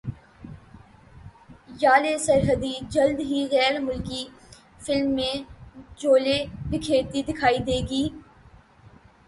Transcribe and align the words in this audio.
ژالے 1.81 2.17
سرحدی 2.17 2.73
جلد 2.93 3.19
ہی 3.29 3.45
غیر 3.51 3.79
ملکی 3.79 4.23
فلم 4.85 5.09
میں 5.15 5.33
جلوے 5.99 6.37
بکھیرتی 6.69 7.21
دکھائی 7.27 7.59
دیں 7.67 7.81
گی 7.89 8.03